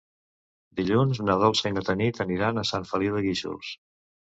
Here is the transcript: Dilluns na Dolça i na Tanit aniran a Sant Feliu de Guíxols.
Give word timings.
Dilluns 0.79 1.19
na 1.27 1.35
Dolça 1.43 1.69
i 1.73 1.77
na 1.77 1.85
Tanit 1.91 2.23
aniran 2.27 2.63
a 2.63 2.65
Sant 2.73 2.91
Feliu 2.95 3.21
de 3.21 3.25
Guíxols. 3.31 3.73